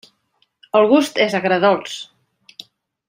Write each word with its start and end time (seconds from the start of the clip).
El 0.79 0.87
gust 0.93 1.21
és 1.25 1.37
agredolç. 1.41 1.95